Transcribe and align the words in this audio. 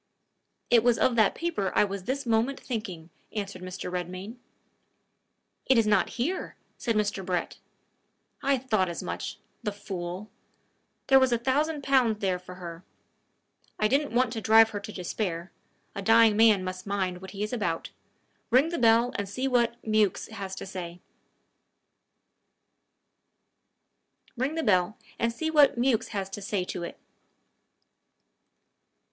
"It 0.71 0.83
was 0.83 0.97
of 0.97 1.15
that 1.17 1.35
paper 1.35 1.71
I 1.75 1.83
was 1.83 2.05
this 2.05 2.25
moment 2.25 2.59
thinking," 2.59 3.11
answered 3.33 3.61
Mr. 3.61 3.91
Redmain. 3.91 4.37
"It 5.67 5.77
is 5.77 5.85
not 5.85 6.09
here!" 6.17 6.55
said 6.79 6.95
Mr. 6.95 7.23
Brett. 7.23 7.59
"I 8.41 8.57
thought 8.57 8.89
as 8.89 9.03
much! 9.03 9.37
The 9.61 9.71
fool! 9.71 10.31
There 11.05 11.19
was 11.19 11.31
a 11.31 11.37
thousand 11.37 11.83
pounds 11.83 12.17
there 12.17 12.39
for 12.39 12.55
her! 12.55 12.83
I 13.77 13.87
didn't 13.87 14.11
want 14.11 14.33
to 14.33 14.41
drive 14.41 14.71
her 14.71 14.79
to 14.79 14.91
despair: 14.91 15.51
a 15.93 16.01
dying 16.01 16.35
man 16.35 16.63
must 16.63 16.87
mind 16.87 17.21
what 17.21 17.29
he 17.29 17.43
is 17.43 17.53
about. 17.53 17.91
Ring 18.49 18.69
the 18.69 18.79
bell 18.79 19.11
and 19.19 19.29
see 19.29 19.47
what 19.47 19.79
Mewks 19.85 20.29
has 20.29 20.55
to 20.55 20.65
say 20.65 20.97
to 26.63 26.81
it." 26.83 26.99